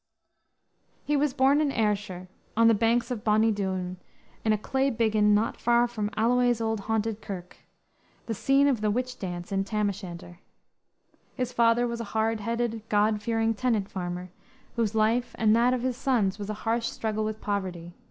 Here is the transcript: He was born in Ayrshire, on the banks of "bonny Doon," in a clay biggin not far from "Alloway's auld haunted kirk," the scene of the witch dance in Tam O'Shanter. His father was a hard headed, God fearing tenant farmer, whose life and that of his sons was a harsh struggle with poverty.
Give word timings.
He 1.05 1.15
was 1.15 1.31
born 1.31 1.61
in 1.61 1.71
Ayrshire, 1.71 2.27
on 2.57 2.67
the 2.67 2.73
banks 2.73 3.11
of 3.11 3.23
"bonny 3.23 3.51
Doon," 3.51 3.97
in 4.43 4.51
a 4.51 4.57
clay 4.57 4.89
biggin 4.89 5.35
not 5.35 5.57
far 5.57 5.87
from 5.87 6.09
"Alloway's 6.17 6.59
auld 6.59 6.79
haunted 6.89 7.21
kirk," 7.21 7.57
the 8.25 8.33
scene 8.33 8.67
of 8.67 8.81
the 8.81 8.89
witch 8.89 9.19
dance 9.19 9.51
in 9.51 9.63
Tam 9.63 9.89
O'Shanter. 9.89 10.39
His 11.35 11.53
father 11.53 11.85
was 11.85 12.01
a 12.01 12.17
hard 12.17 12.39
headed, 12.39 12.81
God 12.89 13.21
fearing 13.21 13.53
tenant 13.53 13.89
farmer, 13.91 14.31
whose 14.75 14.95
life 14.95 15.35
and 15.37 15.55
that 15.55 15.71
of 15.71 15.83
his 15.83 15.97
sons 15.97 16.39
was 16.39 16.49
a 16.49 16.55
harsh 16.65 16.87
struggle 16.87 17.23
with 17.23 17.39
poverty. 17.39 17.93